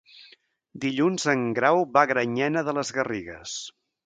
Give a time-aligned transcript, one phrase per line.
[0.85, 3.57] Dilluns en Grau va a Granyena de les Garrigues.